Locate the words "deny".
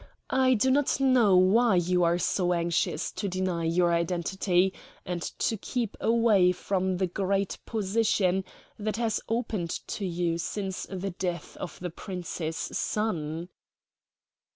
3.27-3.65